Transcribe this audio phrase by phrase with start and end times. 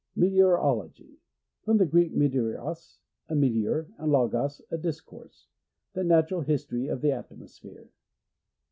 [0.15, 1.19] Meteorology.—
[1.63, 2.97] From the Greek, ineteoros,
[3.29, 5.45] a meteor, and logot, a discourse.
[5.93, 7.91] The natural history of the atmosphere.